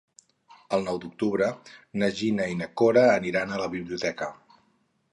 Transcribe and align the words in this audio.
El 0.77 0.85
nou 0.87 0.97
d'octubre 1.03 1.51
na 2.05 2.11
Gina 2.21 2.49
i 2.55 2.59
na 2.65 2.71
Cora 2.83 3.07
aniran 3.21 3.55
a 3.59 3.63
la 3.67 3.73
biblioteca. 3.79 4.35